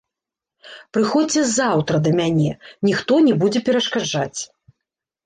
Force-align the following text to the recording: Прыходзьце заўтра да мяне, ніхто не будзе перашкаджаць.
Прыходзьце 0.97 1.43
заўтра 1.57 1.95
да 2.07 2.13
мяне, 2.19 2.51
ніхто 2.87 3.13
не 3.27 3.33
будзе 3.45 3.59
перашкаджаць. 3.69 4.39